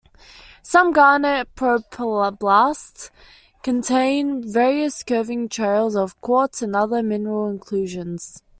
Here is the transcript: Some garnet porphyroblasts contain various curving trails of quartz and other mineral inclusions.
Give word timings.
Some 0.63 0.93
garnet 0.93 1.53
porphyroblasts 1.53 3.11
contain 3.61 4.41
various 4.51 5.03
curving 5.03 5.47
trails 5.47 5.95
of 5.95 6.19
quartz 6.21 6.63
and 6.63 6.75
other 6.75 7.03
mineral 7.03 7.47
inclusions. 7.47 8.41